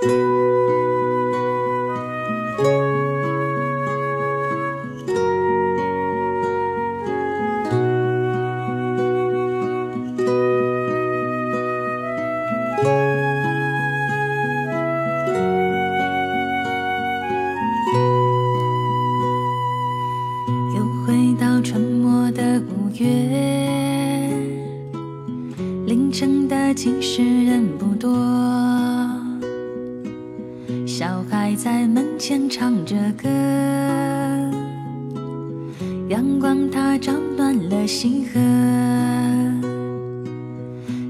[0.00, 0.06] 又
[21.04, 23.04] 回到春末的五月，
[25.86, 28.16] 凌晨的集市人不多，
[31.08, 33.26] 小孩在门前唱着歌，
[36.10, 38.38] 阳光它照暖了溪河，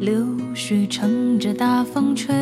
[0.00, 0.12] 柳
[0.52, 2.34] 絮乘着大风吹，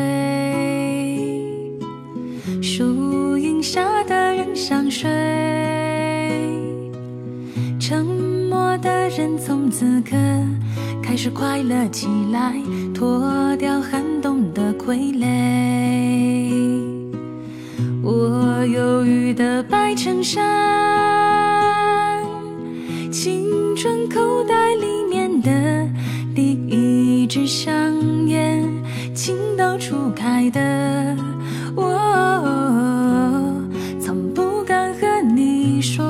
[2.59, 5.07] 树荫下的人想睡。
[7.79, 8.03] 沉
[8.49, 10.15] 默的人从此刻
[11.03, 12.55] 开始快乐起来，
[12.95, 16.02] 脱掉寒冬的傀儡。
[19.95, 20.43] 衬衫，
[23.11, 25.87] 青春口袋里面的
[26.33, 27.93] 第一支香
[28.27, 28.63] 烟，
[29.13, 31.15] 情窦初开的
[31.75, 31.83] 我，
[33.99, 36.03] 从不敢和你说。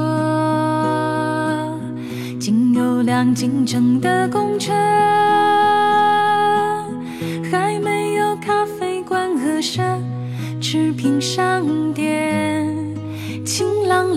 [2.40, 4.28] 仅有辆进城的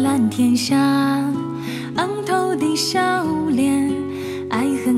[0.02, 0.77] 蓝天下，
[1.97, 3.91] 昂头的笑脸，
[4.50, 4.95] 爱很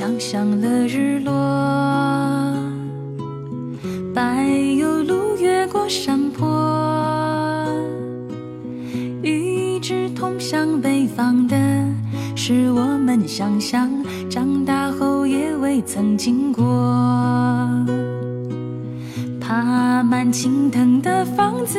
[0.00, 1.30] 想象了日落，
[4.14, 4.22] 柏
[4.78, 6.48] 油路越过山坡，
[9.22, 11.54] 一直通向北方的，
[12.34, 13.90] 是我们想象
[14.30, 16.64] 长大后也未曾经过。
[19.38, 21.78] 爬满青藤的房子，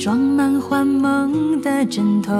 [0.00, 2.32] 装满幻梦的枕头，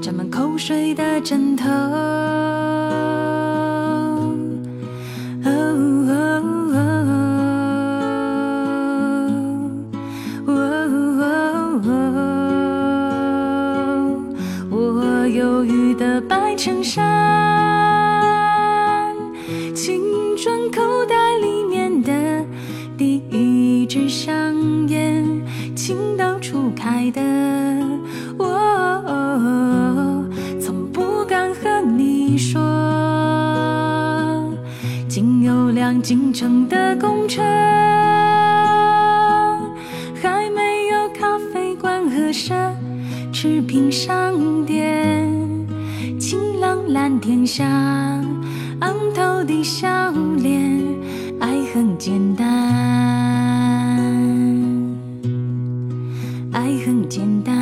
[0.00, 1.68] 沾满口水的枕头。
[1.68, 1.72] 哦
[5.44, 6.12] 哦
[10.24, 10.62] 哦
[14.70, 17.04] 我忧郁的白衬衫，
[19.74, 20.00] 青
[20.36, 21.27] 春口袋
[36.02, 37.42] 进城的公车，
[40.22, 42.54] 还没有咖啡馆和奢
[43.32, 45.28] 侈品商店。
[46.18, 47.64] 晴朗蓝天下，
[48.80, 50.80] 昂头的笑脸，
[51.40, 52.46] 爱很简单，
[56.52, 57.57] 爱很简单。